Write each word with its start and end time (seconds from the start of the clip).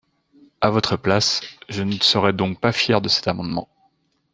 À 0.61 0.71
votre 0.71 0.97
place, 0.97 1.41
je 1.69 1.83
ne 1.83 1.93
serai 2.01 2.33
donc 2.33 2.59
pas 2.59 2.71
fier 2.71 3.01
de 3.01 3.07
cet 3.07 3.27
amendement. 3.27 3.69